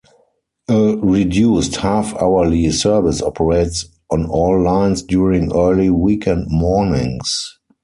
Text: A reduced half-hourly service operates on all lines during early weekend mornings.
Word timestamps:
A 0.67 0.95
reduced 0.97 1.75
half-hourly 1.75 2.71
service 2.71 3.21
operates 3.21 3.85
on 4.09 4.25
all 4.25 4.59
lines 4.59 5.03
during 5.03 5.53
early 5.55 5.91
weekend 5.91 6.47
mornings. 6.49 7.59